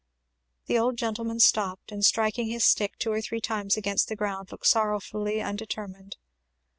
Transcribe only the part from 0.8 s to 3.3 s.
gentleman stopped, and striking his stick two or